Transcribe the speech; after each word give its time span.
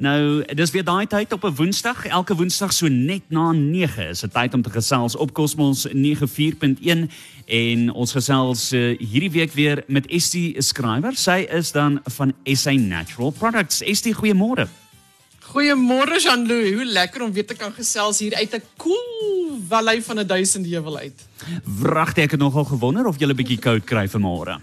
Nou, 0.00 0.40
dis 0.56 0.70
weer 0.72 0.84
daai 0.84 1.06
tyd 1.06 1.32
op 1.32 1.42
'n 1.44 1.54
Woensdag, 1.54 2.06
elke 2.06 2.34
Woensdag 2.34 2.72
so 2.72 2.88
net 2.88 3.20
na 3.28 3.52
9 3.52 4.08
is 4.08 4.20
dit 4.20 4.32
tyd 4.32 4.54
om 4.54 4.62
te 4.62 4.70
gesels 4.70 5.16
op 5.16 5.32
Cosmos 5.32 5.86
94.1 5.88 7.10
en 7.46 7.90
ons 7.92 8.12
gesels 8.12 8.72
uh, 8.72 8.98
hierdie 8.98 9.30
week 9.30 9.52
weer 9.52 9.84
met 9.86 10.06
Estie 10.06 10.62
Skrywer. 10.62 11.16
Sy 11.16 11.46
is 11.50 11.72
dan 11.72 12.00
van 12.04 12.32
SA 12.44 12.72
Natural 12.72 13.30
Products. 13.30 13.82
Estie, 13.82 14.14
goeiemôre. 14.14 14.68
Goeiemôre 15.40 16.16
Jean-Louis. 16.22 16.72
Hoe 16.74 16.84
lekker 16.84 17.22
om 17.22 17.32
weer 17.32 17.46
te 17.46 17.54
kan 17.54 17.72
gesels 17.72 18.18
hier 18.18 18.34
uit 18.34 18.54
'n 18.54 18.62
koel 18.76 18.94
cool 19.20 19.58
vallei 19.68 20.02
van 20.02 20.18
'n 20.18 20.26
duisend 20.26 20.66
heuwel 20.66 20.98
uit. 20.98 21.26
Wragtig, 21.64 22.24
ek 22.24 22.30
het 22.30 22.40
nogal 22.40 22.64
gewonder 22.64 23.06
of 23.06 23.18
jy 23.18 23.26
'n 23.26 23.36
bietjie 23.36 23.58
koud 23.58 23.84
kry 23.84 24.08
vanmôre. 24.08 24.60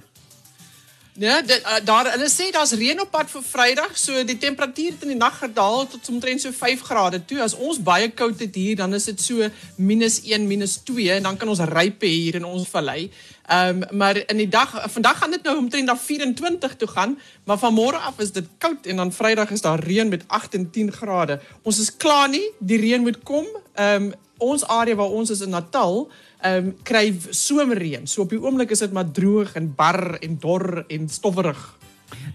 Ja, 1.19 1.41
dit, 1.41 1.61
uh, 1.65 1.79
daar 1.81 2.11
hulle 2.11 2.27
sê 2.29 2.51
daar's 2.53 2.75
reën 2.77 2.99
op 3.01 3.09
pad 3.09 3.31
vir 3.31 3.41
Vrydag, 3.41 3.95
so 3.97 4.21
die 4.21 4.35
temperatuur 4.37 4.91
het 4.91 5.05
in 5.07 5.15
die 5.15 5.17
nag 5.17 5.39
gedaal 5.41 5.87
tot 5.89 6.09
omtrent 6.13 6.43
so 6.43 6.53
5 6.53 6.83
grade 6.85 7.19
toe. 7.25 7.39
As 7.41 7.55
ons 7.57 7.79
baie 7.81 8.11
koud 8.13 8.37
het 8.43 8.53
hier, 8.55 8.75
dan 8.77 8.93
is 8.93 9.07
dit 9.09 9.21
so 9.21 9.41
-1, 9.41 10.45
-2 10.45 11.09
en 11.15 11.23
dan 11.23 11.37
kan 11.37 11.49
ons 11.49 11.59
ryp 11.59 12.05
hier 12.05 12.35
in 12.35 12.45
ons 12.45 12.67
vallei. 12.69 13.09
Ehm 13.47 13.81
um, 13.81 13.97
maar 13.97 14.17
in 14.27 14.37
die 14.37 14.47
dag 14.47 14.91
vandag 14.91 15.17
gaan 15.17 15.31
dit 15.31 15.43
nou 15.43 15.57
omtrent 15.57 15.85
na 15.85 15.97
24 15.97 16.75
toe 16.75 16.87
gaan, 16.87 17.17
maar 17.43 17.57
van 17.57 17.73
môre 17.73 17.97
af 17.97 18.19
is 18.19 18.31
dit 18.31 18.45
koud 18.57 18.85
en 18.85 18.95
dan 18.95 19.13
Vrydag 19.13 19.49
is 19.49 19.61
daar 19.61 19.79
reën 19.79 20.09
met 20.09 20.23
8 20.27 20.53
en 20.53 20.69
10 20.71 20.91
grade. 20.91 21.39
Ons 21.63 21.79
is 21.79 21.97
klaar 21.97 22.29
nie, 22.29 22.45
die 22.59 22.77
reën 22.77 23.01
moet 23.01 23.23
kom. 23.23 23.45
Ehm 23.73 24.03
um, 24.03 24.13
ons 24.37 24.65
area 24.67 24.95
waar 24.95 25.13
ons 25.13 25.29
is 25.29 25.41
in 25.41 25.53
Natal, 25.55 26.07
ehm 26.41 26.67
um, 26.67 26.75
kry 26.83 27.15
somerreën. 27.29 28.07
So 28.07 28.21
op 28.21 28.29
die 28.29 28.41
oomblik 28.41 28.71
is 28.71 28.79
dit 28.79 28.91
maar 28.93 29.11
droog 29.11 29.55
en 29.55 29.73
bar 29.75 30.17
en 30.21 30.37
dor 30.39 30.85
en 30.87 31.09
stowwerig. 31.09 31.77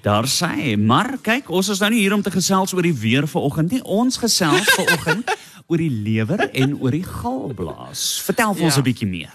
Daar 0.03 0.27
sê, 0.29 0.77
maar 0.77 1.17
kyk, 1.23 1.49
ons 1.49 1.69
is 1.73 1.81
nou 1.81 1.91
nie 1.93 2.03
hier 2.03 2.15
om 2.15 2.23
te 2.23 2.33
gesels 2.35 2.75
oor 2.75 2.83
die 2.85 2.97
weer 2.97 3.29
vanoggend 3.29 3.73
nie. 3.73 3.83
Ons 3.85 4.19
gesels 4.21 4.69
vanoggend 4.81 5.31
oor 5.67 5.81
die 5.81 5.93
lewer 5.93 6.49
en 6.51 6.75
oor 6.81 6.91
die 6.93 7.07
galblaas. 7.07 8.21
Vertel 8.27 8.57
vir 8.59 8.67
ja. 8.67 8.69
ons 8.71 8.81
'n 8.81 8.89
bietjie 8.89 9.09
meer. 9.09 9.33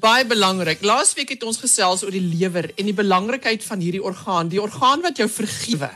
Baie 0.00 0.24
belangrik. 0.26 0.82
Laasweek 0.82 1.34
het 1.36 1.42
ons 1.46 1.60
gesels 1.60 2.02
oor 2.02 2.14
die 2.14 2.22
lewer 2.22 2.70
en 2.74 2.88
die 2.88 2.96
belangrikheid 2.96 3.62
van 3.62 3.82
hierdie 3.82 4.02
orgaan, 4.02 4.48
die 4.48 4.62
orgaan 4.62 5.04
wat 5.04 5.20
jou 5.20 5.28
vergewe, 5.28 5.90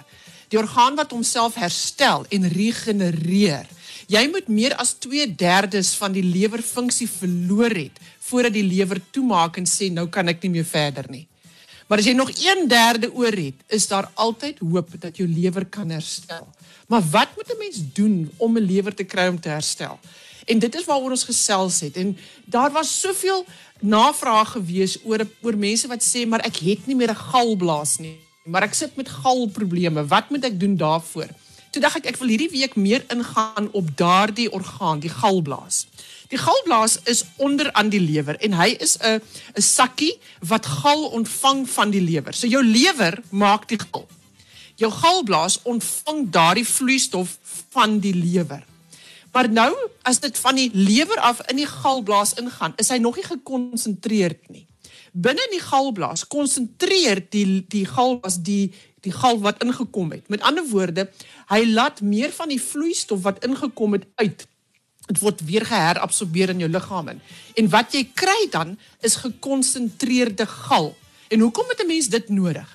die 0.49 0.59
orgaan 0.59 0.97
wat 0.97 1.11
homself 1.11 1.55
herstel 1.55 2.25
en 2.29 2.49
regenereer. 2.49 3.67
Jy 4.09 4.29
moet 4.33 4.49
meer 4.49 4.75
as 4.77 4.95
2/3 5.05 5.97
van 6.01 6.13
die 6.13 6.25
lewerfunksie 6.25 7.09
verloor 7.09 7.71
het 7.71 7.99
voordat 8.19 8.53
die 8.53 8.65
lewer 8.65 9.01
toemaak 9.11 9.57
en 9.57 9.67
sê 9.67 9.91
nou 9.93 10.09
kan 10.09 10.29
ek 10.29 10.43
nie 10.43 10.51
meer 10.51 10.65
verder 10.65 11.05
nie. 11.09 11.27
Maar 11.89 11.99
as 11.99 12.05
jy 12.05 12.13
nog 12.13 12.31
1/3 12.31 13.13
oor 13.15 13.33
het, 13.33 13.55
is 13.69 13.87
daar 13.89 14.11
altyd 14.15 14.59
hoop 14.59 14.89
dat 15.01 15.17
jou 15.17 15.29
lewer 15.29 15.65
kan 15.65 15.91
herstel. 15.91 16.49
Maar 16.89 17.03
wat 17.11 17.29
moet 17.37 17.53
'n 17.53 17.59
mens 17.59 17.79
doen 17.93 18.31
om 18.37 18.57
'n 18.57 18.65
lewer 18.65 18.95
te 18.95 19.05
kry 19.05 19.29
om 19.29 19.41
te 19.41 19.49
herstel? 19.49 19.99
En 20.47 20.59
dit 20.59 20.75
is 20.75 20.85
waaroor 20.85 21.11
ons 21.11 21.25
gesels 21.25 21.81
het 21.81 21.97
en 21.97 22.17
daar 22.45 22.71
was 22.73 23.01
soveel 23.01 23.45
navrae 23.81 24.45
gewees 24.45 24.99
oor 25.05 25.27
oor 25.43 25.57
mense 25.57 25.89
wat 25.89 26.03
sê 26.03 26.27
maar 26.27 26.41
ek 26.41 26.57
het 26.57 26.87
nie 26.87 26.97
meer 26.97 27.11
'n 27.11 27.25
galblaas 27.31 27.99
nie, 27.99 28.19
maar 28.49 28.65
ek 28.67 28.75
sit 28.75 28.97
met 28.97 29.09
galprobleme. 29.09 30.07
Wat 30.09 30.31
moet 30.33 30.49
ek 30.49 30.61
doen 30.61 30.77
daarvoor? 30.81 31.31
Toe 31.69 31.83
dink 31.85 31.99
ek 32.01 32.07
ek 32.15 32.21
wil 32.21 32.33
hierdie 32.33 32.53
week 32.53 32.77
meer 32.81 33.05
ingaan 33.13 33.69
op 33.77 33.91
daardie 33.97 34.49
orgaan, 34.57 35.03
die 35.05 35.13
galblaas. 35.13 35.85
Die 36.33 36.41
galblaas 36.41 36.99
is 37.09 37.25
onder 37.37 37.71
aan 37.77 37.93
die 37.93 38.01
lewer 38.01 38.39
en 38.45 38.57
hy 38.57 38.77
is 38.81 38.97
'n 39.01 39.21
'n 39.57 39.63
sakkie 39.63 40.17
wat 40.41 40.67
gal 40.67 41.09
ontvang 41.19 41.69
van 41.69 41.91
die 41.91 42.01
lewer. 42.01 42.33
So 42.33 42.47
jou 42.47 42.65
lewer 42.65 43.21
maak 43.31 43.69
die 43.69 43.79
gal. 43.79 44.09
Jou 44.77 44.91
galblaas 44.91 45.61
ontvang 45.63 46.31
daardie 46.31 46.67
vloeistof 46.67 47.39
van 47.71 47.99
die 48.01 48.15
lewer. 48.15 48.65
Maar 49.33 49.49
nou 49.49 49.75
as 50.03 50.21
dit 50.21 50.39
van 50.39 50.55
die 50.55 50.71
lewer 50.73 51.21
af 51.21 51.41
in 51.51 51.57
die 51.57 51.67
galblaas 51.67 52.35
ingaan, 52.35 52.73
is 52.77 52.89
hy 52.89 52.97
nog 52.97 53.17
nie 53.17 53.25
gekonsentreerd 53.25 54.49
nie. 54.49 54.68
Binne 55.13 55.43
in 55.49 55.57
die 55.57 55.65
galblaas 55.65 56.27
konsentreer 56.27 57.23
die 57.31 57.65
die 57.69 57.87
galblaas 57.87 58.39
die 58.43 58.73
die 59.07 59.13
gal 59.15 59.39
wat 59.41 59.63
ingekom 59.63 60.11
het. 60.11 60.29
Met 60.29 60.43
ander 60.43 60.67
woorde, 60.69 61.09
hy 61.53 61.65
laat 61.71 62.01
meer 62.03 62.33
van 62.35 62.51
die 62.51 62.61
vloeistof 62.63 63.23
wat 63.23 63.45
ingekom 63.47 63.95
het 63.99 64.07
uit. 64.19 64.47
Dit 65.09 65.21
word 65.23 65.45
weer 65.49 65.65
geherabsorbeer 65.65 66.53
in 66.53 66.65
jou 66.65 66.71
liggaam 66.71 67.13
in. 67.15 67.21
En 67.57 67.71
wat 67.73 67.95
jy 67.97 68.05
kry 68.15 68.49
dan 68.53 68.77
is 69.01 69.21
gekonsentreerde 69.23 70.47
gal. 70.47 70.93
En 71.29 71.41
hoekom 71.41 71.69
het 71.69 71.81
'n 71.83 71.87
mens 71.87 72.09
dit 72.09 72.29
nodig? 72.29 72.69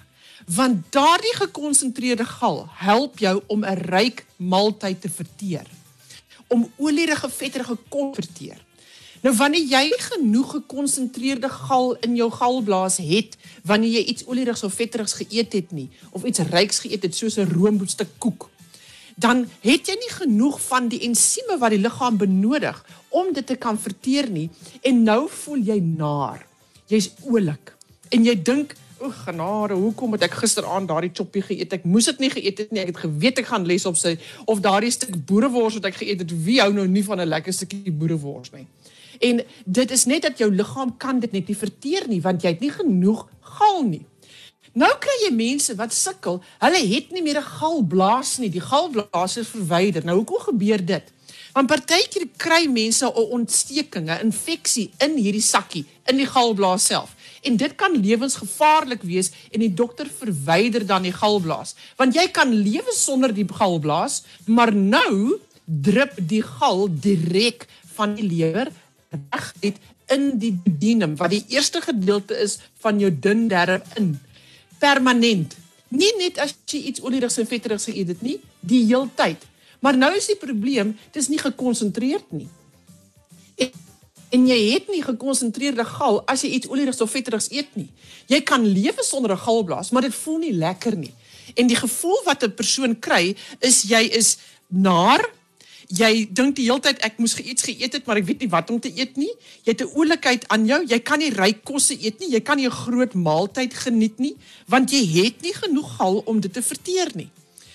Want 0.48 0.92
daardie 0.92 1.36
gekonsentreerde 1.36 2.26
gal 2.26 2.68
help 2.72 3.20
jou 3.20 3.42
om 3.48 3.66
'n 3.66 3.78
ryk 3.90 4.26
maaltyd 4.38 5.02
te 5.02 5.10
verteer. 5.10 5.68
Om 6.48 6.72
olierige 6.78 7.30
vetterige 7.30 7.78
kos 7.90 8.16
verteer. 8.16 8.58
Nou 9.24 9.32
wanneer 9.40 9.64
jy 9.72 9.84
genoeg 10.04 10.50
gekonsentreerde 10.52 11.48
gal 11.50 11.94
in 12.04 12.18
jou 12.20 12.28
galblaas 12.32 12.98
het, 13.00 13.38
wanneer 13.64 14.02
jy 14.02 14.02
iets 14.12 14.26
olierigs 14.28 14.64
of 14.68 14.76
vetterigs 14.76 15.16
geëet 15.22 15.56
het 15.56 15.72
nie 15.72 15.88
of 16.12 16.26
iets 16.28 16.44
ryks 16.52 16.84
geëet 16.84 17.08
het 17.08 17.16
soos 17.16 17.40
'n 17.40 17.48
roomboetstuk 17.48 18.10
koek, 18.20 18.50
dan 19.16 19.48
het 19.62 19.88
jy 19.88 19.96
nie 19.96 20.12
genoeg 20.12 20.60
van 20.62 20.88
die 20.88 21.00
ensieme 21.08 21.58
wat 21.58 21.72
die 21.72 21.80
liggaam 21.80 22.18
benodig 22.18 22.86
om 23.10 23.34
dit 23.34 23.48
te 23.48 23.56
kan 23.56 23.80
verteer 23.80 24.30
nie 24.30 24.50
en 24.82 25.04
nou 25.04 25.30
voel 25.30 25.58
jy 25.58 25.80
naar. 25.80 26.46
Jy's 26.88 27.10
oulik 27.24 27.76
en 28.10 28.26
jy 28.26 28.36
dink 28.44 28.76
O 29.04 29.10
genade, 29.12 29.74
hoekom 29.74 30.14
het 30.16 30.22
ek 30.24 30.38
gisteraand 30.40 30.88
daardie 30.88 31.12
choppie 31.12 31.42
geëet? 31.44 31.74
Ek 31.74 31.84
moes 31.84 32.06
dit 32.06 32.20
nie 32.24 32.30
geëet 32.30 32.58
het 32.58 32.72
nie. 32.72 32.80
Ek 32.80 32.94
het 32.94 33.02
geweet 33.04 33.40
ek 33.42 33.50
gaan 33.50 33.66
les 33.68 33.84
op 33.86 33.98
sy 34.00 34.14
of 34.46 34.62
daardie 34.64 34.92
stuk 34.92 35.18
boerewors 35.28 35.74
wat 35.74 35.90
ek 35.90 35.98
geëet 36.00 36.24
het. 36.24 36.32
Wie 36.46 36.62
hou 36.62 36.72
nou 36.72 36.88
nie 36.88 37.04
van 37.04 37.20
'n 37.20 37.28
lekker 37.28 37.54
stukkie 37.54 37.92
boerewors 37.92 38.54
nie? 38.54 38.64
En 39.24 39.44
dit 39.66 39.92
is 39.92 40.06
net 40.10 40.26
dat 40.28 40.38
jou 40.42 40.50
liggaam 40.52 40.98
kan 40.98 41.20
dit 41.24 41.32
net 41.32 41.48
nie 41.48 41.58
verteer 41.58 42.08
nie 42.12 42.22
want 42.22 42.44
jy 42.44 42.56
het 42.56 42.64
nie 42.64 42.74
genoeg 42.74 43.28
gal 43.58 43.84
nie. 43.88 44.04
Nou 44.74 44.90
kry 44.98 45.16
jy 45.28 45.34
mense 45.38 45.76
wat 45.78 45.94
sukkel. 45.94 46.40
Hulle 46.64 46.80
het 46.96 47.12
nie 47.14 47.22
meer 47.22 47.40
'n 47.40 47.52
galblaas 47.60 48.38
nie. 48.40 48.50
Die 48.50 48.64
galblaas 48.72 49.38
is 49.38 49.48
verwyder. 49.48 50.06
Nou 50.06 50.18
hoekom 50.18 50.40
gebeur 50.50 50.86
dit? 50.86 51.04
Want 51.54 51.68
partykeer 51.68 52.26
kry 52.38 52.66
mense 52.66 53.06
'n 53.06 53.30
ontsteking, 53.38 54.10
'n 54.10 54.26
infeksie 54.26 54.90
in 54.98 55.18
hierdie 55.18 55.42
sakkie, 55.42 55.86
in 56.10 56.18
die 56.18 56.26
galblaas 56.26 56.86
self. 56.86 57.16
En 57.44 57.58
dit 57.58 57.76
kan 57.76 57.92
lewensgevaarlik 57.92 59.04
wees 59.04 59.32
en 59.52 59.60
die 59.60 59.74
dokter 59.74 60.08
verwyder 60.08 60.86
dan 60.86 61.04
die 61.04 61.14
galblaas. 61.14 61.76
Want 61.96 62.16
jy 62.16 62.28
kan 62.28 62.50
lewe 62.54 62.94
sonder 62.96 63.34
die 63.34 63.48
galblaas, 63.48 64.24
maar 64.46 64.74
nou 64.74 65.40
drup 65.66 66.12
die 66.18 66.42
gal 66.42 66.88
direk 66.90 67.68
van 67.96 68.16
die 68.16 68.28
lewer 68.28 68.72
reg 69.14 69.54
het 69.62 69.78
in 70.14 70.38
die 70.40 70.54
duodenum 70.64 71.16
wat 71.20 71.34
die 71.34 71.46
eerste 71.56 71.82
gedeelte 71.82 72.38
is 72.38 72.60
van 72.84 73.00
jou 73.00 73.12
dun 73.20 73.48
darm 73.48 73.82
in 74.00 74.20
permanent. 74.80 75.56
Nie 75.94 76.12
net 76.18 76.40
as 76.42 76.56
jy 76.66 76.82
iets 76.90 77.04
olierigs 77.06 77.38
en 77.38 77.48
vetterigs 77.48 77.88
geëet 77.90 78.16
het 78.16 78.22
nie, 78.26 78.40
die 78.60 78.84
heeltyd. 78.90 79.46
Maar 79.84 79.98
nou 80.00 80.12
is 80.18 80.30
die 80.32 80.40
probleem, 80.40 80.96
dit 81.12 81.22
is 81.22 81.30
nie 81.32 81.42
gekonsentreerd 81.42 82.32
nie. 82.32 82.48
En, 83.62 83.72
en 84.38 84.48
jy 84.48 84.60
het 84.72 84.90
nie 84.92 85.04
gekonsentreerde 85.06 85.86
gal 85.86 86.22
as 86.30 86.46
jy 86.46 86.56
iets 86.58 86.72
olierigs 86.72 87.04
of 87.04 87.12
vetterigs 87.12 87.52
eet 87.52 87.76
nie. 87.78 87.90
Jy 88.32 88.42
kan 88.48 88.66
lewe 88.66 89.04
sonder 89.04 89.36
'n 89.36 89.44
galblaas, 89.46 89.92
maar 89.92 90.08
dit 90.08 90.16
voel 90.16 90.38
nie 90.38 90.54
lekker 90.54 90.96
nie. 90.98 91.14
En 91.56 91.68
die 91.68 91.76
gevoel 91.76 92.24
wat 92.26 92.44
'n 92.44 92.56
persoon 92.56 93.00
kry 93.00 93.36
is 93.60 93.84
jy 93.84 94.04
is 94.10 94.38
naar 94.68 95.30
jy 95.88 96.28
dink 96.32 96.56
die 96.56 96.66
hele 96.70 96.80
tyd 96.80 97.02
ek 97.06 97.20
moes 97.20 97.36
iets 97.40 97.64
geëet 97.68 97.94
het, 97.94 98.06
maar 98.08 98.18
ek 98.18 98.26
weet 98.26 98.40
nie 98.46 98.50
wat 98.50 98.70
om 98.70 98.80
te 98.80 98.92
eet 98.92 99.18
nie. 99.18 99.32
Jy 99.64 99.72
het 99.72 99.82
'n 99.82 99.94
oulikheid 99.96 100.48
aan 100.48 100.66
jou. 100.66 100.84
Jy 100.86 101.00
kan 101.00 101.20
nie 101.20 101.30
ryk 101.30 101.64
kosse 101.64 101.94
eet 101.94 102.20
nie. 102.20 102.32
Jy 102.32 102.42
kan 102.42 102.58
nie 102.58 102.68
'n 102.68 102.72
groot 102.72 103.14
maaltyd 103.14 103.74
geniet 103.74 104.20
nie, 104.20 104.36
want 104.68 104.92
jy 104.92 105.04
het 105.24 105.42
nie 105.42 105.54
genoeg 105.54 105.98
gal 105.98 106.22
om 106.26 106.40
dit 106.40 106.54
te 106.54 106.62
verteer 106.62 107.12
nie. 107.16 107.30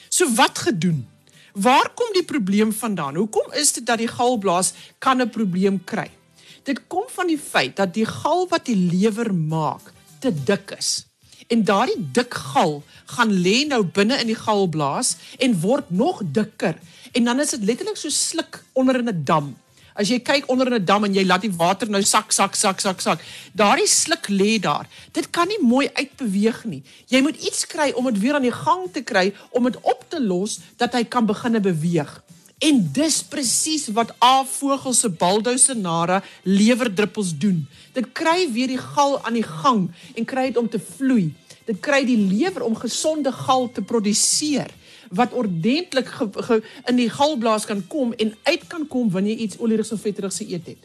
So 0.08 0.26
wat 0.34 0.58
gedoen? 0.58 1.06
Waar 1.52 1.90
kom 1.94 2.12
die 2.12 2.24
probleem 2.24 2.72
vandaan? 2.72 3.16
Hoekom 3.16 3.52
is 3.52 3.72
dit 3.72 3.86
dat 3.86 3.98
die 3.98 4.08
galblaas 4.08 4.72
kan 4.98 5.20
'n 5.20 5.30
probleem 5.30 5.84
kry? 5.84 6.10
Dit 6.62 6.86
kom 6.86 7.04
van 7.08 7.26
die 7.26 7.38
feit 7.38 7.76
dat 7.76 7.94
die 7.94 8.06
gal 8.06 8.46
wat 8.48 8.66
die 8.66 8.76
lewer 8.76 9.34
maak 9.34 9.92
te 10.20 10.30
dik 10.44 10.74
is. 10.78 11.06
En 11.48 11.64
daardie 11.64 12.08
dik 12.12 12.34
gal 12.34 12.82
gaan 13.06 13.32
lê 13.32 13.66
nou 13.66 13.82
binne 13.84 14.18
in 14.20 14.26
die 14.26 14.36
galblaas 14.36 15.16
en 15.38 15.60
word 15.60 15.90
nog 15.90 16.20
dikker 16.24 16.76
en 17.12 17.24
dan 17.24 17.40
is 17.40 17.50
dit 17.50 17.64
letterlik 17.64 17.96
so 17.96 18.08
sluk 18.08 18.62
onder 18.72 18.98
in 18.98 19.08
'n 19.08 19.24
dam. 19.24 19.56
As 19.98 20.06
jy 20.12 20.20
kyk 20.22 20.46
onder 20.46 20.68
in 20.70 20.78
'n 20.78 20.84
dam 20.84 21.04
en 21.04 21.14
jy 21.14 21.24
laat 21.26 21.42
die 21.42 21.56
water 21.58 21.90
nou 21.90 22.02
sak 22.02 22.32
sak 22.32 22.54
sak 22.54 22.80
sak 22.80 23.00
sak, 23.00 23.18
daardie 23.52 23.86
sluk 23.86 24.28
lê 24.28 24.60
daar. 24.60 24.86
Dit 25.12 25.30
kan 25.30 25.48
nie 25.48 25.58
mooi 25.60 25.90
uitbeweeg 25.92 26.64
nie. 26.64 26.82
Jy 27.08 27.20
moet 27.20 27.36
iets 27.42 27.66
kry 27.66 27.90
om 27.90 28.04
dit 28.04 28.18
weer 28.18 28.34
aan 28.34 28.46
die 28.46 28.52
gang 28.52 28.86
te 28.92 29.02
kry 29.02 29.34
om 29.50 29.64
dit 29.64 29.76
op 29.82 30.04
te 30.08 30.20
los 30.20 30.60
dat 30.76 30.92
hy 30.92 31.04
kan 31.04 31.26
begine 31.26 31.60
beweeg. 31.60 32.22
En 32.58 32.92
dis 32.92 33.22
presies 33.22 33.88
wat 33.94 34.14
A 34.22 34.44
vogel 34.44 34.92
se 34.92 35.08
baldousenara 35.08 36.22
lewerdruppels 36.42 37.38
doen. 37.38 37.66
Dit 37.92 38.12
kry 38.12 38.52
weer 38.52 38.66
die 38.66 38.78
gal 38.78 39.18
aan 39.24 39.34
die 39.34 39.46
gang 39.46 39.90
en 40.14 40.24
kry 40.24 40.46
dit 40.46 40.56
om 40.56 40.68
te 40.68 40.78
vloei. 40.78 41.34
Dit 41.66 41.80
kry 41.80 42.04
die 42.06 42.18
lewer 42.18 42.62
om 42.62 42.74
gesonde 42.78 43.32
gal 43.32 43.70
te 43.72 43.82
produseer 43.82 44.70
wat 45.10 45.32
ordentlik 45.32 46.06
ge, 46.06 46.28
ge, 46.32 46.60
in 46.86 46.96
die 46.96 47.10
galblaas 47.10 47.66
kan 47.66 47.86
kom 47.86 48.12
en 48.12 48.34
uit 48.42 48.66
kan 48.66 48.86
kom 48.86 49.10
wanneer 49.10 49.36
jy 49.36 49.48
iets 49.48 49.58
olierig 49.58 49.92
of 49.92 50.00
vetterig 50.00 50.32
se 50.32 50.46
eet 50.48 50.66
het. 50.66 50.82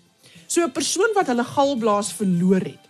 So 0.47 0.61
'n 0.63 0.71
persoon 0.71 1.11
wat 1.13 1.27
hulle 1.27 1.43
galblaas 1.43 2.13
verloor 2.13 2.61
het. 2.61 2.83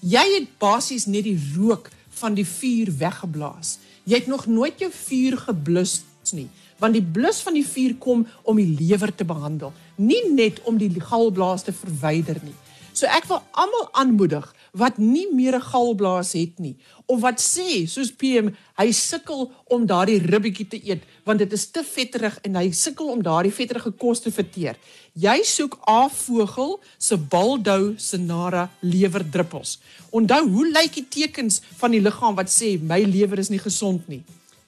Jy 0.00 0.26
het 0.34 0.58
basies 0.58 1.06
net 1.06 1.24
die 1.24 1.38
rook 1.56 1.90
van 2.08 2.34
die 2.34 2.46
vuur 2.46 2.92
weggeblaas. 2.98 3.78
Jy 4.04 4.14
het 4.14 4.26
nog 4.26 4.46
nooit 4.46 4.78
jou 4.78 4.90
vuur 4.92 5.36
geblus 5.38 6.02
nie, 6.32 6.48
want 6.78 6.92
die 6.92 7.02
blus 7.02 7.40
van 7.40 7.54
die 7.54 7.66
vuur 7.66 7.94
kom 8.02 8.26
om 8.42 8.56
die 8.56 8.76
lewer 8.78 9.14
te 9.14 9.24
behandel, 9.24 9.72
nie 9.96 10.22
net 10.30 10.60
om 10.62 10.78
die 10.78 10.90
galblaas 11.00 11.62
te 11.62 11.72
verwyder 11.72 12.40
nie. 12.42 12.54
So 12.92 13.06
ek 13.06 13.28
wil 13.28 13.42
almal 13.52 13.88
aanmoedig 13.92 14.54
wat 14.76 14.98
nie 14.98 15.26
meer 15.32 15.56
'n 15.56 15.68
galblaas 15.72 16.32
het 16.32 16.58
nie 16.58 16.76
of 17.06 17.20
wat 17.20 17.38
sê 17.40 17.86
soos 17.88 18.10
PM 18.10 18.50
hy 18.78 18.90
sukkel 18.92 19.50
om 19.70 19.86
daardie 19.86 20.18
ribbetjie 20.18 20.68
te 20.68 20.80
eet 20.82 21.02
want 21.24 21.38
dit 21.38 21.52
is 21.52 21.66
te 21.70 21.82
vetterig 21.84 22.38
en 22.42 22.56
hy 22.56 22.70
sukkel 22.70 23.10
om 23.14 23.22
daardie 23.22 23.52
vetterige 23.52 23.90
kos 23.90 24.20
te 24.20 24.30
verteer. 24.30 24.76
Jy 25.14 25.42
soek 25.44 25.78
afvogel 25.80 26.80
se 26.98 27.16
baldou 27.16 27.94
senara 27.96 28.70
lewerdruppels. 28.80 29.78
Onthou 30.10 30.42
hoe 30.48 30.66
lyk 30.70 30.94
die 30.98 31.06
tekens 31.08 31.62
van 31.78 31.90
die 31.90 32.02
liggaam 32.02 32.34
wat 32.34 32.50
sê 32.52 32.76
my 32.80 33.00
lewer 33.04 33.38
is 33.38 33.50
nie 33.50 33.62
gesond 33.62 34.08
nie. 34.08 34.22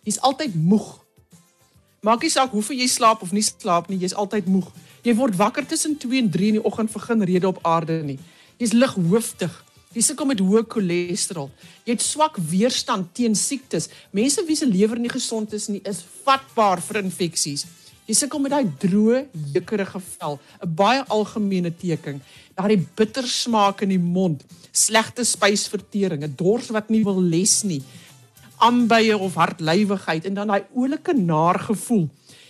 Jy's 0.05 0.21
altyd 0.25 0.55
moeg. 0.55 0.97
Maak 2.07 2.23
nie 2.23 2.31
saak 2.31 2.55
hoeveel 2.55 2.79
jy 2.79 2.89
slaap 2.89 3.23
of 3.23 3.33
nie 3.35 3.43
slaap 3.43 3.91
nie, 3.91 3.99
jy's 3.99 4.15
altyd 4.15 4.47
moeg. 4.47 4.71
Jy 5.03 5.15
word 5.19 5.37
wakker 5.37 5.67
tussen 5.67 5.97
2 5.99 6.23
en 6.23 6.31
3 6.31 6.53
in 6.53 6.59
die 6.61 6.65
oggend 6.65 6.93
vir 6.93 7.03
geen 7.03 7.25
rede 7.27 7.49
op 7.49 7.59
aarde 7.67 7.99
nie. 8.07 8.19
Jy's 8.59 8.75
lighooftig. 8.75 9.65
Jy 9.96 10.02
sukkel 10.05 10.29
met 10.29 10.40
hoë 10.44 10.67
cholesterol. 10.69 11.49
Jy 11.87 11.94
het 11.94 12.05
swak 12.05 12.37
weerstand 12.50 13.08
teen 13.17 13.37
siektes. 13.38 13.88
Mense 14.12 14.44
wie 14.44 14.56
se 14.58 14.69
lewer 14.69 15.00
nie 15.00 15.12
gesond 15.12 15.55
is 15.56 15.69
nie, 15.73 15.81
is 15.88 16.02
vatbaar 16.26 16.82
vir 16.85 17.00
infeksies. 17.00 17.64
Jy 18.08 18.17
sukkel 18.17 18.40
met 18.40 18.52
daai 18.52 18.69
droë, 18.81 19.23
jeukerige 19.55 20.00
vel, 20.00 20.38
'n 20.64 20.75
baie 20.75 21.05
algemene 21.08 21.70
teken. 21.70 22.23
Daardie 22.56 22.87
bitter 22.96 23.26
smaak 23.26 23.82
in 23.82 23.88
die 23.88 23.99
mond, 23.99 24.44
slegte 24.73 25.25
spysvertering, 25.25 26.25
'n 26.25 26.35
dors 26.37 26.69
wat 26.69 26.88
nie 26.90 27.05
wil 27.05 27.20
les 27.20 27.64
nie, 27.64 27.82
aanbye 28.58 29.17
of 29.17 29.35
hartlywigheid 29.35 30.25
en 30.25 30.35
dan 30.35 30.49
daai 30.49 30.64
oulike 30.75 31.12
naar 31.12 31.58
gevoel. 31.58 32.08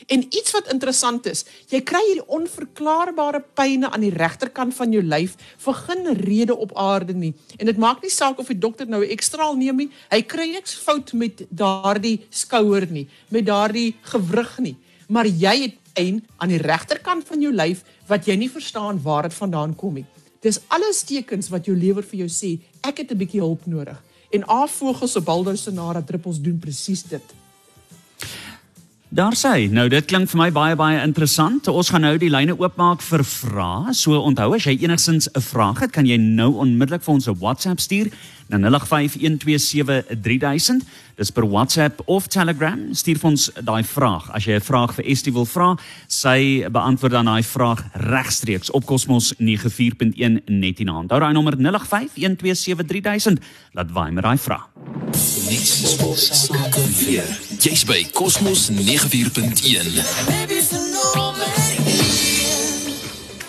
En 0.09 0.23
iets 0.25 0.55
wat 0.57 0.71
interessant 0.73 1.27
is, 1.29 1.43
jy 1.69 1.83
kry 1.85 2.01
hierdie 2.07 2.25
onverklaarbare 2.33 3.43
pyne 3.59 3.91
aan 3.93 4.07
die 4.07 4.15
regterkant 4.15 4.73
van 4.79 4.93
jou 4.95 5.03
lyf 5.05 5.35
vir 5.61 5.75
geen 5.83 6.09
rede 6.23 6.57
op 6.57 6.73
aarde 6.81 7.13
nie. 7.13 7.35
En 7.61 7.69
dit 7.69 7.77
maak 7.77 8.01
nie 8.01 8.13
saak 8.13 8.41
of 8.41 8.49
die 8.49 8.57
dokter 8.57 8.89
nou 8.89 9.03
'n 9.05 9.11
ekstraal 9.13 9.57
neem 9.57 9.77
nie, 9.77 9.91
hy 10.11 10.23
kry 10.23 10.47
niks 10.53 10.75
fout 10.75 11.13
met 11.13 11.45
daardie 11.51 12.25
skouer 12.31 12.87
nie, 12.91 13.07
met 13.29 13.45
daardie 13.47 13.97
gewrig 14.03 14.59
nie, 14.59 14.77
maar 15.09 15.27
jy 15.27 15.63
het 15.63 15.77
pyn 15.93 16.23
aan 16.39 16.49
die 16.49 16.63
regterkant 16.63 17.27
van 17.27 17.43
jou 17.43 17.53
lyf 17.53 17.85
wat 18.07 18.25
jy 18.25 18.37
nie 18.37 18.51
verstaan 18.51 19.03
waar 19.03 19.23
dit 19.23 19.35
vandaan 19.35 19.75
kom 19.77 19.95
nie. 19.95 20.07
Dis 20.41 20.61
alles 20.69 21.03
tekens 21.03 21.49
wat 21.49 21.67
jou 21.67 21.77
lewer 21.77 22.03
vir 22.03 22.19
jou 22.21 22.29
sê, 22.29 22.59
ek 22.83 22.99
het 22.99 23.13
'n 23.13 23.19
bietjie 23.19 23.41
hulp 23.41 23.67
nodig. 23.67 24.03
En 24.33 24.49
A-vogels 24.49 25.13
se 25.13 25.21
baldousenara 25.21 26.01
druppels 26.01 26.41
doen 26.41 26.59
presies 26.59 27.03
dit. 27.03 27.23
Daar 29.09 29.33
sê, 29.33 29.71
nou 29.73 29.87
dit 29.89 30.05
klink 30.05 30.29
vir 30.29 30.37
my 30.37 30.47
baie 30.53 30.75
baie 30.77 30.99
interessant. 31.01 31.65
Ons 31.73 31.89
gaan 31.89 32.05
nou 32.05 32.19
die 32.21 32.29
lyne 32.29 32.53
oopmaak 32.53 33.01
vir 33.01 33.23
vrae. 33.25 33.95
So 33.97 34.21
onthou 34.21 34.53
as 34.53 34.67
jy 34.69 34.77
enigsins 34.85 35.31
'n 35.33 35.41
vraag 35.41 35.81
het, 35.81 35.93
kan 35.93 36.05
jy 36.05 36.19
nou 36.19 36.61
onmiddellik 36.61 37.03
vir 37.03 37.15
ons 37.15 37.27
'n 37.27 37.39
WhatsApp 37.41 37.81
stuur 37.81 38.13
na 38.49 38.59
0851273000. 38.59 40.85
Dis 41.15 41.31
per 41.31 41.49
WhatsApp 41.49 42.01
of 42.07 42.27
Telegram. 42.27 42.95
Stuur 42.95 43.19
ons 43.23 43.51
daai 43.65 43.85
vraag. 43.85 44.33
As 44.33 44.45
jy 44.45 44.55
'n 44.55 44.61
vraag 44.61 44.95
vir 44.95 45.05
Estie 45.05 45.33
wil 45.33 45.47
vra, 45.47 45.79
sy 46.07 46.65
beantwoord 46.71 47.13
dan 47.13 47.25
daai 47.25 47.43
vraag 47.43 47.85
regstreeks 47.93 48.71
op 48.71 48.85
Cosmos 48.85 49.35
94.1 49.39 50.41
net 50.47 50.81
in 50.81 50.89
hand. 50.89 51.11
Onthou 51.11 51.21
daai 51.21 51.33
nommer 51.33 51.57
0851273000. 51.57 53.39
Laat 53.79 53.93
waai 53.93 54.11
met 54.11 54.25
daai 54.25 54.39
vraag. 54.39 54.67
Niks 55.49 55.83
is 55.87 55.95
volsaak 56.01 56.75
weer. 56.99 57.29
Jy's 57.63 57.85
by 57.87 58.01
Cosmos 58.11 58.71
94.1. 58.75 58.75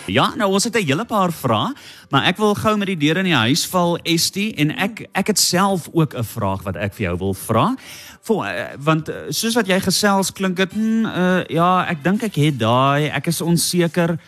Ja, 0.06 0.30
nou 0.38 0.52
ons 0.52 0.64
het 0.64 0.76
'n 0.76 0.86
hele 0.86 1.04
paar 1.04 1.32
vrae, 1.32 1.74
maar 2.10 2.24
ek 2.24 2.36
wil 2.36 2.54
gou 2.54 2.76
met 2.76 2.86
die 2.86 2.96
deur 2.96 3.16
in 3.16 3.24
die 3.24 3.34
huis 3.34 3.66
val, 3.66 3.98
Estie, 4.02 4.54
en 4.54 4.76
ek 4.76 5.08
ek 5.12 5.26
het 5.26 5.38
self 5.38 5.88
ook 5.92 6.14
'n 6.14 6.24
vraag 6.24 6.62
wat 6.62 6.76
ek 6.76 6.94
vir 6.94 7.06
jou 7.06 7.18
wil 7.18 7.34
vra. 7.34 7.76
Voor, 8.22 8.46
uh, 8.46 8.64
want 8.78 9.08
uh, 9.08 9.14
soos 9.28 9.54
wat 9.54 9.66
jy 9.66 9.80
gesels 9.80 10.32
klink 10.32 10.56
dit 10.56 10.72
hmm, 10.72 11.04
uh, 11.04 11.44
ja, 11.44 11.86
ek 11.88 12.04
dink 12.04 12.22
ek 12.22 12.34
het 12.34 12.58
daai, 12.58 13.08
ek 13.08 13.26
is 13.26 13.40
onseker, 13.40 14.18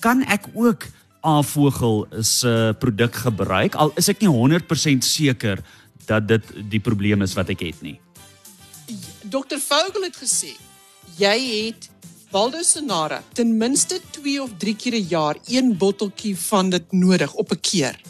kan 0.00 0.22
ek 0.22 0.44
ook 0.54 0.84
Avogel 1.26 2.06
se 2.22 2.48
uh, 2.48 2.72
produk 2.78 3.18
gebruik 3.26 3.74
al 3.74 3.92
is 4.00 4.08
ek 4.12 4.22
nie 4.22 4.30
100% 4.30 5.06
seker 5.06 5.62
dat 6.06 6.28
dit 6.28 6.52
die 6.70 6.80
probleem 6.80 7.24
is 7.26 7.34
wat 7.34 7.50
ek 7.50 7.64
het 7.66 7.82
nie. 7.82 7.98
Dr. 9.26 9.58
Vogel 9.58 10.06
het 10.06 10.18
gesê 10.22 10.54
jy 11.18 11.36
het 11.66 11.90
Valdosenara 12.30 13.22
ten 13.34 13.56
minste 13.58 14.00
2 14.18 14.42
of 14.42 14.50
3 14.58 14.76
keer 14.76 14.94
'n 14.94 15.06
jaar 15.08 15.36
een 15.46 15.76
botteltjie 15.78 16.36
van 16.36 16.70
dit 16.70 16.92
nodig 16.92 17.32
op 17.34 17.50
'n 17.52 17.60
keer. 17.60 18.00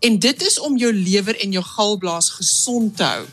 En 0.00 0.18
dit 0.18 0.42
is 0.42 0.60
om 0.60 0.76
jou 0.76 0.92
lewer 0.92 1.40
en 1.40 1.52
jou 1.52 1.64
galblaas 1.64 2.30
gesond 2.30 2.96
te 2.96 3.02
hou. 3.02 3.24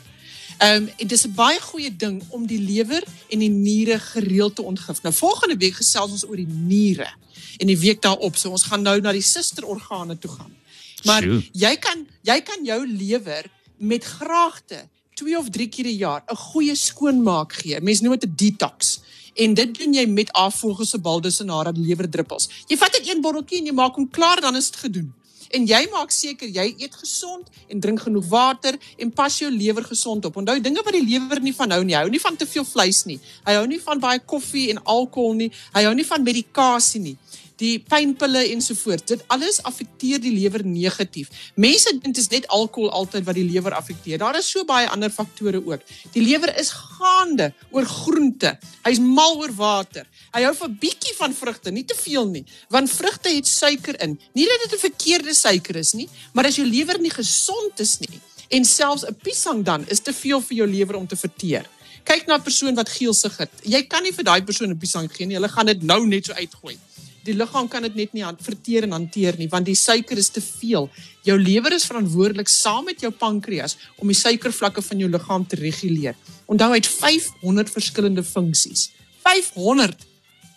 Ehm 0.60 0.82
um, 0.82 0.88
en 0.96 1.06
dis 1.06 1.26
'n 1.26 1.32
baie 1.34 1.60
goeie 1.60 1.96
ding 1.96 2.22
om 2.28 2.46
die 2.46 2.60
lewer 2.60 3.02
en 3.28 3.38
die 3.38 3.48
niere 3.48 3.98
gereeld 3.98 4.54
te 4.54 4.62
ontgif. 4.62 5.02
Nou 5.02 5.14
volgende 5.14 5.56
week 5.56 5.74
gesels 5.74 6.10
ons 6.10 6.26
oor 6.26 6.36
die 6.36 6.52
niere 6.66 7.08
en 7.56 7.66
die 7.66 7.78
week 7.78 8.02
daarop. 8.02 8.36
So 8.36 8.50
ons 8.50 8.62
gaan 8.62 8.82
nou 8.82 9.00
na 9.00 9.12
die 9.12 9.24
susterorgane 9.24 10.18
toe 10.18 10.30
gaan. 10.30 10.56
Maar 11.04 11.22
Sjoe. 11.22 11.42
jy 11.52 11.76
kan 11.76 12.06
jy 12.22 12.40
kan 12.40 12.64
jou 12.64 12.86
lewer 12.86 13.44
met 13.76 14.04
graagte 14.04 14.88
2 15.14 15.38
of 15.38 15.48
3 15.50 15.68
keer 15.68 15.86
'n 15.86 15.96
jaar 15.96 16.22
'n 16.28 16.36
goeie 16.36 16.74
skoonmaak 16.74 17.52
gee. 17.52 17.80
Mense 17.80 18.02
noem 18.02 18.18
dit 18.18 18.28
'n 18.28 18.34
detox. 18.36 19.00
En 19.34 19.54
dit 19.54 19.78
doen 19.78 19.94
jy 19.94 20.06
met 20.06 20.32
afvogels 20.32 20.90
se 20.90 20.98
baldes 20.98 21.40
en 21.40 21.48
hare 21.48 21.72
lewerdruppels. 21.74 22.48
Jy 22.66 22.76
vat 22.76 22.92
net 22.92 23.08
een 23.08 23.20
botteltjie 23.20 23.58
en 23.58 23.66
jy 23.66 23.72
maak 23.72 23.94
hom 23.94 24.10
klaar 24.10 24.40
dan 24.40 24.56
is 24.56 24.70
dit 24.70 24.80
gedoen. 24.80 25.14
En 25.50 25.66
jy 25.66 25.80
maak 25.90 26.12
seker 26.14 26.48
jy 26.48 26.66
eet 26.78 26.94
gesond 26.94 27.48
en 27.68 27.80
drink 27.82 28.04
genoeg 28.06 28.26
water 28.30 28.78
en 28.98 29.10
pas 29.10 29.38
jou 29.38 29.50
lewer 29.50 29.84
gesond 29.84 30.24
op. 30.24 30.36
Onthou 30.36 30.60
dinge 30.62 30.82
wat 30.86 30.94
die 30.94 31.04
lewer 31.04 31.42
nie 31.42 31.54
van 31.56 31.74
hou 31.74 31.82
nie. 31.84 31.96
Hou 31.98 32.08
nie 32.10 32.22
van 32.22 32.36
te 32.36 32.46
veel 32.46 32.64
vleis 32.64 33.04
nie. 33.08 33.18
Hy 33.46 33.58
hou 33.58 33.66
nie 33.66 33.80
van 33.82 34.02
baie 34.02 34.22
koffie 34.22 34.68
en 34.70 34.82
alkohol 34.84 35.34
nie. 35.42 35.50
Hy 35.74 35.84
hou 35.88 35.94
nie 35.98 36.06
van 36.06 36.26
medikasie 36.26 37.02
nie 37.02 37.16
die 37.60 37.76
pynpille 37.84 38.42
ensovoorts. 38.54 39.06
Dit 39.10 39.24
alles 39.32 39.60
affekteer 39.68 40.20
die 40.22 40.32
lewer 40.32 40.64
negatief. 40.66 41.30
Mense 41.60 41.92
dink 41.92 42.14
dit 42.14 42.22
is 42.22 42.30
net 42.32 42.48
alkohol 42.52 42.90
altyd 43.02 43.26
wat 43.28 43.38
die 43.38 43.46
lewer 43.46 43.76
affekteer. 43.76 44.20
Daar 44.22 44.38
is 44.40 44.48
so 44.50 44.64
baie 44.68 44.88
ander 44.90 45.12
faktore 45.12 45.60
ook. 45.60 45.84
Die 46.14 46.24
lewer 46.24 46.52
is 46.60 46.72
gaande 46.72 47.50
oor 47.70 47.88
groente. 47.88 48.56
Hy's 48.86 49.00
mal 49.02 49.36
oor 49.40 49.52
water. 49.56 50.08
Hy 50.34 50.44
hou 50.46 50.54
van 50.56 50.76
bietjie 50.80 51.14
van 51.18 51.34
vrugte, 51.36 51.72
nie 51.74 51.84
te 51.84 51.96
veel 51.98 52.28
nie, 52.30 52.44
want 52.72 52.90
vrugte 52.92 53.32
het 53.34 53.48
suiker 53.48 53.98
in. 54.04 54.16
Nie 54.36 54.46
dat 54.46 54.64
dit 54.64 54.78
'n 54.78 54.84
verkeerde 54.88 55.34
suiker 55.40 55.76
is 55.80 55.92
nie, 55.94 56.08
maar 56.32 56.46
as 56.50 56.58
jou 56.60 56.66
lewer 56.66 56.98
nie 57.00 57.12
gesond 57.14 57.80
is 57.80 57.98
nie 58.04 58.20
en 58.50 58.64
selfs 58.64 59.04
'n 59.06 59.14
piesang 59.22 59.64
dan 59.64 59.86
is 59.88 60.00
te 60.00 60.12
veel 60.12 60.40
vir 60.40 60.56
jou 60.56 60.66
lewer 60.66 60.96
om 60.96 61.06
te 61.06 61.16
verteer. 61.16 61.64
Kyk 62.04 62.26
na 62.26 62.36
'n 62.36 62.42
persoon 62.42 62.74
wat 62.74 62.88
geelsig 62.88 63.36
het. 63.36 63.50
Jy 63.62 63.82
kan 63.82 64.02
nie 64.02 64.12
vir 64.12 64.24
daai 64.24 64.42
persoon 64.42 64.70
'n 64.70 64.78
piesang 64.78 65.08
gee 65.12 65.26
nie. 65.26 65.36
Hulle 65.36 65.48
gaan 65.48 65.66
dit 65.66 65.82
nou 65.82 66.06
net 66.06 66.26
so 66.26 66.32
uitgooi 66.32 66.78
die 67.26 67.36
liggaam 67.36 67.68
kan 67.68 67.84
dit 67.84 67.96
net 67.98 68.14
nie 68.16 68.24
verteer 68.40 68.86
en 68.86 68.96
hanteer 68.96 69.36
nie 69.38 69.48
want 69.52 69.68
die 69.68 69.76
suiker 69.76 70.18
is 70.18 70.30
te 70.32 70.40
veel. 70.40 70.88
Jou 71.26 71.36
lewer 71.38 71.74
is 71.76 71.86
verantwoordelik 71.88 72.48
saam 72.48 72.86
met 72.88 73.00
jou 73.00 73.10
pankreas 73.12 73.76
om 74.00 74.08
die 74.08 74.16
suikervlakke 74.16 74.82
van 74.82 75.04
jou 75.04 75.10
liggaam 75.10 75.46
te 75.46 75.56
reguleer. 75.60 76.16
Onthou 76.46 76.70
hy 76.72 76.80
het 76.80 76.88
500 76.88 77.70
verskillende 77.70 78.24
funksies. 78.24 78.90
500. 79.24 80.06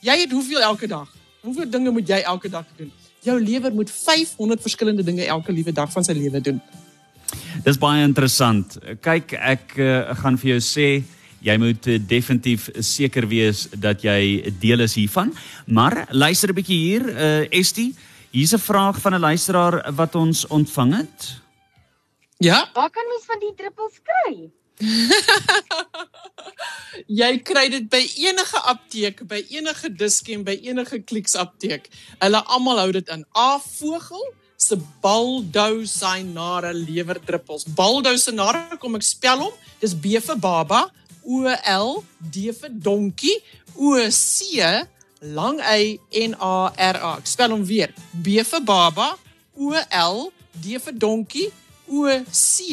Jy 0.04 0.18
het 0.24 0.32
hoeveel 0.32 0.64
elke 0.64 0.88
dag? 0.88 1.10
Hoeveel 1.44 1.70
dinge 1.70 1.92
moet 1.92 2.08
jy 2.08 2.24
elke 2.24 2.50
dag 2.50 2.68
doen? 2.78 2.92
Jou 3.24 3.40
lewer 3.40 3.74
moet 3.74 3.92
500 3.92 4.62
verskillende 4.62 5.04
dinge 5.04 5.26
elke 5.26 5.52
liewe 5.52 5.72
dag 5.72 5.92
van 5.92 6.04
sy 6.04 6.14
lewe 6.14 6.42
doen. 6.42 6.62
Dis 7.64 7.80
baie 7.80 8.04
interessant. 8.04 8.78
Kyk, 9.02 9.36
ek 9.40 9.76
uh, 9.80 10.16
gaan 10.22 10.38
vir 10.38 10.56
jou 10.56 10.62
sê 10.64 10.88
jy 11.44 11.56
moet 11.60 11.88
uh, 11.88 12.00
definitief 12.08 12.70
seker 12.80 13.28
wees 13.32 13.68
dat 13.80 14.04
jy 14.04 14.54
deel 14.60 14.84
is 14.86 14.98
hiervan. 15.00 15.34
Maar 15.66 16.06
luister 16.12 16.50
'n 16.50 16.56
bietjie 16.60 16.80
hier, 16.80 17.08
uh, 17.10 17.60
Estie, 17.60 17.96
hier's 18.32 18.54
'n 18.54 18.60
vraag 18.60 19.00
van 19.02 19.16
'n 19.16 19.20
luisteraar 19.20 19.94
wat 19.96 20.16
ons 20.16 20.48
ontvang 20.48 20.96
het. 20.98 21.42
Ja? 22.38 22.70
Waar 22.74 22.90
kan 22.90 23.08
mens 23.08 23.26
van 23.26 23.40
die 23.40 23.54
druppels 23.56 24.00
kry? 24.04 24.52
jy 27.20 27.32
kry 27.46 27.66
dit 27.74 27.90
by 27.92 28.02
enige 28.28 28.62
apteek, 28.74 29.24
by 29.30 29.42
enige 29.54 29.92
diskem, 29.98 30.46
by 30.46 30.56
enige 30.62 31.02
kliks 31.06 31.36
apteek. 31.40 31.90
Hulle 32.22 32.42
almal 32.48 32.82
hou 32.84 32.92
dit 32.96 33.14
in. 33.14 33.26
A 33.36 33.60
vogel 33.60 34.24
se 34.58 34.78
baldousinare 35.04 36.74
lewerdruppels. 36.78 37.68
Baldousinare 37.78 38.80
kom 38.82 39.00
ek 39.00 39.08
spel 39.08 39.48
hom. 39.48 39.56
Dis 39.84 39.96
B 39.96 40.20
vir 40.24 40.40
baba, 40.40 40.86
O 41.24 41.44
L 41.48 42.04
D 42.20 42.52
vir 42.52 42.72
donkie 42.84 43.38
O 43.76 43.96
C 44.12 44.60
lang 45.24 45.60
Y 45.60 45.98
N 46.28 46.36
A 46.40 46.72
R 46.72 47.00
A. 47.00 47.12
Ek 47.20 47.28
spel 47.32 47.56
hom 47.56 47.66
weer. 47.68 47.92
B 48.14 48.40
vir 48.44 48.64
baba 48.64 49.14
O 49.56 49.74
L 49.74 50.30
D 50.64 50.80
vir 50.80 50.96
donkie 51.00 51.50
O 51.88 52.24
C 52.32 52.64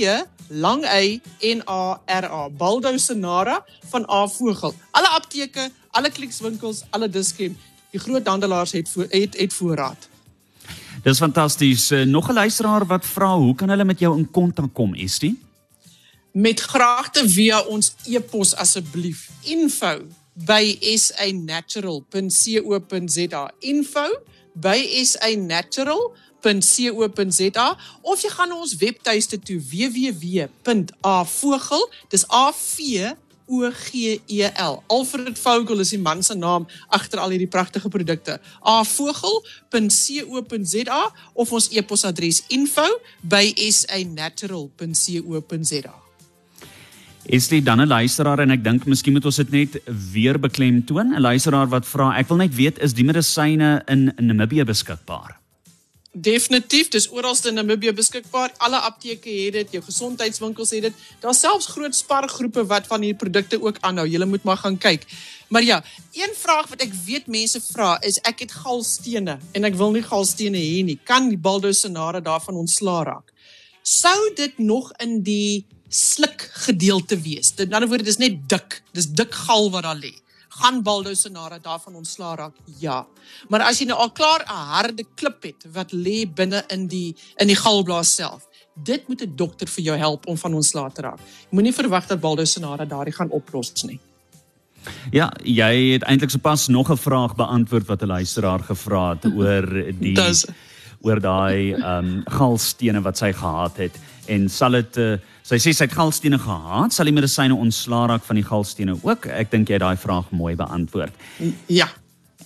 lang 0.48 0.84
Y 0.84 1.20
N 1.56 1.62
A 1.68 2.00
R 2.06 2.24
A. 2.24 2.48
Baldo 2.48 2.96
Senara 2.98 3.64
van 3.90 4.10
A 4.10 4.26
Vogel. 4.28 4.74
Alle 4.90 5.08
apteke, 5.08 5.70
alle 5.90 6.10
klikswinkels, 6.10 6.82
alle 6.90 7.08
diskem, 7.08 7.56
die 7.90 8.00
groot 8.00 8.26
handelaars 8.26 8.72
het 8.72 8.88
voor, 8.88 9.06
het, 9.08 9.38
het 9.38 9.52
voorraad. 9.52 10.08
Dis 11.02 11.18
fantasties. 11.18 11.90
Eh, 11.90 12.04
Nog 12.04 12.28
'n 12.28 12.32
luisteraar 12.32 12.86
wat 12.86 13.06
vra, 13.06 13.36
hoe 13.36 13.54
kan 13.54 13.68
hulle 13.68 13.84
met 13.84 13.98
jou 13.98 14.18
in 14.18 14.30
kontak 14.30 14.74
kom, 14.74 14.94
Estie? 14.94 15.38
met 16.32 16.60
graagte 16.60 17.28
via 17.28 17.60
ons 17.60 17.94
e-pos 18.06 18.54
asseblief 18.54 19.28
info 19.42 20.00
by 20.46 20.76
sanatural.co.za 22.00 23.50
info 23.58 24.04
by 24.60 24.84
sanatural.co.za 25.12 27.68
of 28.02 28.22
jy 28.24 28.30
gaan 28.36 28.48
na 28.52 28.56
ons 28.60 28.76
webtuiste 28.80 29.36
toe 29.40 29.60
www.avogel 29.72 31.82
dis 32.12 32.24
a 32.28 32.52
v 32.52 33.16
O 33.50 33.66
G 33.74 34.22
E 34.30 34.46
L. 34.46 34.78
Alfred 34.86 35.34
Vogel 35.38 35.80
is 35.82 35.90
die 35.90 35.98
man 35.98 36.22
se 36.22 36.34
naam 36.38 36.66
agter 36.88 37.18
al 37.18 37.30
hierdie 37.34 37.50
pragtige 37.50 37.88
produkte. 37.90 38.38
avogel.co.za 38.62 41.02
of 41.34 41.52
ons 41.52 41.68
e-posadres 41.74 42.42
info 42.48 42.86
dit 47.24 47.64
dan 47.64 47.80
'n 47.80 47.86
luisteraar 47.86 48.38
en 48.38 48.50
ek 48.50 48.64
dink 48.64 48.86
miskien 48.86 49.12
moet 49.12 49.24
ons 49.24 49.36
dit 49.36 49.50
net 49.50 49.80
weer 50.12 50.40
beklemtoon. 50.40 51.14
'n 51.14 51.20
Luisteraar 51.20 51.68
wat 51.68 51.86
vra, 51.86 52.16
ek 52.18 52.28
wil 52.28 52.36
net 52.36 52.54
weet 52.54 52.78
is 52.78 52.94
die 52.94 53.04
medisyne 53.04 53.82
in 53.86 54.12
Namibië 54.16 54.64
beskikbaar? 54.64 55.40
Definitief, 56.12 56.88
dis 56.88 57.10
oral 57.10 57.36
in 57.46 57.54
Namibië 57.54 57.92
beskikbaar. 57.92 58.50
Alle 58.58 58.80
apteke 58.80 59.30
het 59.30 59.52
dit, 59.52 59.72
jou 59.72 59.82
gesondheidswinkels 59.82 60.70
het 60.70 60.82
dit. 60.82 60.92
Daar's 61.20 61.38
selfs 61.38 61.66
groot 61.66 61.94
spargroepe 61.94 62.66
wat 62.66 62.86
van 62.86 63.00
hierdie 63.00 63.18
produkte 63.18 63.62
ook 63.62 63.76
aanhou. 63.80 64.08
Jy 64.08 64.24
moet 64.24 64.42
maar 64.42 64.56
gaan 64.56 64.78
kyk. 64.78 65.06
Maar 65.48 65.62
ja, 65.62 65.84
een 66.12 66.34
vraag 66.34 66.68
wat 66.68 66.80
ek 66.82 66.92
weet 67.06 67.26
mense 67.26 67.60
vra 67.60 68.00
is 68.02 68.18
ek 68.26 68.40
het 68.40 68.52
galstene 68.52 69.38
en 69.52 69.64
ek 69.64 69.74
wil 69.74 69.90
nie 69.94 70.02
galstene 70.02 70.58
hê 70.58 70.82
nie. 70.82 70.98
Kan 71.04 71.28
die 71.28 71.38
baldosinare 71.38 72.20
daarvan 72.20 72.54
ontslaa 72.54 73.02
raak? 73.04 73.30
Sou 73.82 74.34
dit 74.34 74.58
nog 74.58 74.92
in 74.98 75.22
die 75.22 75.66
sluk 75.88 76.50
gedeelte 76.66 77.20
wees? 77.20 77.52
Dit 77.52 77.68
in 77.68 77.74
ander 77.74 77.88
woorde 77.88 78.04
dis 78.04 78.18
net 78.18 78.48
dik. 78.48 78.82
Dis 78.92 79.06
dik 79.06 79.34
gal 79.34 79.70
wat 79.70 79.82
daar 79.82 79.96
lê 79.96 80.14
gaan 80.60 80.82
Baldo 80.82 81.14
Senara 81.14 81.58
daarvan 81.62 81.94
ontslaa 81.94 82.34
raak? 82.34 82.54
Ja. 82.78 83.06
Maar 83.48 83.64
as 83.70 83.80
jy 83.80 83.86
nou 83.88 83.98
al 83.98 84.10
klaar 84.10 84.44
'n 84.44 84.66
harde 84.74 85.04
klip 85.14 85.42
het 85.42 85.66
wat 85.72 85.92
lê 85.92 86.26
binne 86.34 86.64
in 86.68 86.86
die 86.86 87.16
in 87.36 87.46
die 87.46 87.56
galblaas 87.56 88.14
self, 88.14 88.46
dit 88.74 89.08
moet 89.08 89.22
'n 89.22 89.36
dokter 89.36 89.68
vir 89.68 89.84
jou 89.84 89.96
help 89.96 90.26
om 90.26 90.36
van 90.36 90.54
ontslaa 90.54 90.90
te 90.90 91.02
raak. 91.02 91.20
Moenie 91.50 91.74
verwag 91.74 92.06
dat 92.06 92.20
Baldo 92.20 92.44
Senara 92.44 92.84
daardie 92.84 93.14
gaan 93.14 93.30
oplos 93.30 93.82
nie. 93.82 94.00
Ja, 95.10 95.30
jy 95.44 95.92
het 95.92 96.02
eintlik 96.02 96.30
sopas 96.30 96.68
nog 96.68 96.90
'n 96.90 96.96
vraag 96.96 97.34
beantwoord 97.34 97.86
wat 97.86 98.02
'n 98.02 98.06
luisteraar 98.06 98.60
gevra 98.60 99.10
het 99.14 99.24
oor 99.24 99.66
die 99.98 100.16
oor 101.06 101.20
daai 101.20 101.72
ehm 101.72 101.84
um, 101.98 102.14
galstene 102.28 103.02
wat 103.04 103.20
sy 103.20 103.32
gehad 103.32 103.78
het 103.80 103.96
en 104.30 104.48
sal 104.48 104.76
dit 104.78 105.00
uh, 105.00 105.16
sy 105.42 105.58
sê 105.58 105.72
sy 105.74 105.86
het 105.88 105.96
galstene 105.96 106.38
gehad, 106.38 106.94
sal 106.94 107.08
die 107.08 107.16
medisyne 107.16 107.56
ontslaa 107.56 108.06
raak 108.12 108.26
van 108.26 108.38
die 108.38 108.46
galstene 108.46 108.94
ook? 109.02 109.26
Ek 109.26 109.50
dink 109.50 109.70
jy 109.70 109.78
het 109.78 109.82
daai 109.82 109.98
vraag 109.98 110.30
mooi 110.30 110.54
beantwoord. 110.58 111.16
Ja. 111.66 111.88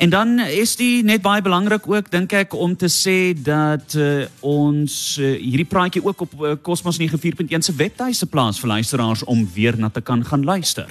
En 0.02 0.10
dan 0.10 0.40
is 0.40 0.74
dit 0.76 1.04
net 1.06 1.22
baie 1.22 1.42
belangrik 1.42 1.84
ook 1.86 2.08
dink 2.10 2.32
ek 2.34 2.54
om 2.58 2.72
te 2.76 2.88
sê 2.90 3.34
dat 3.36 3.94
uh, 3.94 4.24
ons 4.40 4.94
uh, 5.20 5.34
hierdie 5.38 5.68
praatjie 5.70 6.02
ook 6.02 6.24
op 6.26 6.34
uh, 6.40 6.56
Cosmos 6.66 6.98
94.1 6.98 7.62
se 7.62 7.76
webtuiste 7.78 8.26
plaas 8.26 8.58
vir 8.58 8.72
luisteraars 8.74 9.22
om 9.30 9.44
weer 9.54 9.78
na 9.78 9.92
te 9.92 10.02
kan 10.02 10.24
gaan 10.24 10.42
luister. 10.44 10.90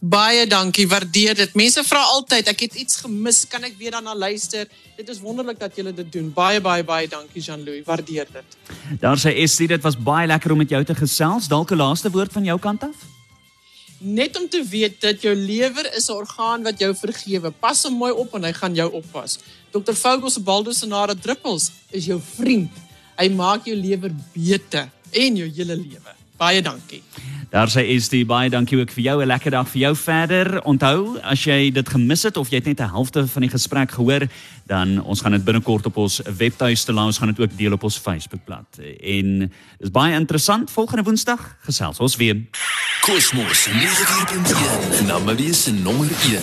Baie 0.00 0.46
dankie, 0.48 0.86
waardeer 0.88 1.34
dit. 1.36 1.50
Mense 1.60 1.82
vra 1.84 2.00
altyd, 2.14 2.46
ek 2.48 2.62
het 2.64 2.76
iets 2.80 3.02
gemis, 3.02 3.42
kan 3.44 3.66
ek 3.68 3.74
weer 3.76 3.92
daarna 3.92 4.14
luister? 4.16 4.64
Dit 4.96 5.10
is 5.12 5.18
wonderlik 5.20 5.58
dat 5.60 5.76
julle 5.76 5.92
dit 5.92 6.06
doen. 6.12 6.30
Baie 6.32 6.60
baie 6.64 6.84
baie 6.88 7.08
dankie 7.08 7.42
Jean-Louis, 7.44 7.84
waardeer 7.84 8.30
dit. 8.32 8.56
Daar 9.02 9.20
sê 9.20 9.34
Estie, 9.44 9.68
dit 9.68 9.82
was 9.84 9.98
baie 10.00 10.24
lekker 10.30 10.54
om 10.54 10.62
met 10.62 10.72
jou 10.72 10.80
te 10.88 10.96
gesels. 10.96 11.50
Dalk 11.52 11.72
'n 11.72 11.76
laaste 11.76 12.10
woord 12.10 12.32
van 12.32 12.44
jou 12.44 12.58
kant 12.58 12.82
af? 12.82 12.96
Net 13.98 14.40
om 14.40 14.48
te 14.48 14.64
weet 14.64 15.00
dat 15.00 15.20
jou 15.20 15.34
lewer 15.34 15.92
is 15.94 16.08
'n 16.08 16.16
orgaan 16.16 16.62
wat 16.62 16.78
jou 16.78 16.94
vergewe. 16.96 17.50
Pas 17.50 17.82
hom 17.82 17.94
mooi 17.94 18.12
op 18.12 18.34
en 18.34 18.44
hy 18.44 18.52
gaan 18.52 18.74
jou 18.74 18.92
oppas. 18.92 19.38
Dr. 19.70 19.92
Vogel 19.92 20.30
se 20.30 20.40
baldosinare 20.40 21.14
druppels 21.14 21.70
is 21.90 22.06
jou 22.06 22.20
vriend. 22.36 22.72
Hy 23.16 23.28
maak 23.28 23.66
jou 23.66 23.76
lewer 23.76 24.10
beter 24.32 24.88
en 25.10 25.36
jou 25.36 25.48
hele 25.48 25.76
lewe. 25.76 26.14
Baie 26.38 26.62
dankie. 26.62 27.02
Daar 27.50 27.66
sê 27.66 27.82
Estie, 27.96 28.22
baie 28.22 28.46
dankie 28.46 28.78
ook 28.78 28.92
vir 28.94 29.02
jou. 29.02 29.22
'n 29.22 29.26
Lekker 29.26 29.50
dag 29.50 29.68
vir 29.68 29.80
jou 29.80 29.96
verder. 29.96 30.62
Onthou, 30.62 31.18
as 31.22 31.44
jy 31.44 31.72
dit 31.72 31.88
gemis 31.88 32.22
het 32.22 32.36
of 32.36 32.48
jy 32.48 32.56
het 32.56 32.66
net 32.66 32.80
'n 32.80 32.94
helfte 32.94 33.26
van 33.26 33.42
die 33.42 33.50
gesprek 33.50 33.90
gehoor, 33.90 34.28
dan 34.66 35.02
ons 35.02 35.20
gaan 35.20 35.32
dit 35.32 35.44
binnekort 35.44 35.86
op 35.86 35.96
ons 35.96 36.20
webtuiste 36.36 36.92
laat. 36.92 37.06
Ons 37.06 37.18
gaan 37.18 37.34
dit 37.34 37.40
ook 37.40 37.56
deel 37.56 37.72
op 37.72 37.82
ons 37.82 37.98
Facebookblad. 37.98 38.78
En 39.02 39.52
dis 39.78 39.90
baie 39.90 40.14
interessant. 40.14 40.70
Volgende 40.70 41.02
Woensdag 41.02 41.56
gesels 41.60 41.98
ons 41.98 42.16
weer. 42.16 42.36
Cosmos 43.00 43.66
94.1 43.66 45.06
Namibië 45.06 45.54
se 45.54 45.72
nommer 45.72 46.06
1 46.06 46.42